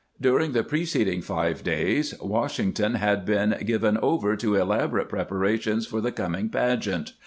During 0.19 0.53
the 0.53 0.63
preceding 0.63 1.21
five 1.21 1.63
days 1.63 2.19
Washington 2.19 2.95
had 2.95 3.23
been 3.23 3.55
given 3.63 3.99
over 3.99 4.35
to 4.35 4.55
elaborate 4.55 5.09
preparations 5.09 5.85
for 5.85 6.01
the 6.01 6.11
coming 6.11 6.49
pageant. 6.49 7.13